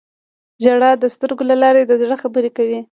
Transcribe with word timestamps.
•ژړا 0.63 0.91
د 0.99 1.03
سترګو 1.15 1.43
له 1.51 1.55
لارې 1.63 1.81
د 1.85 1.91
زړه 2.01 2.15
خبرې 2.23 2.49
کوي. 2.57 2.79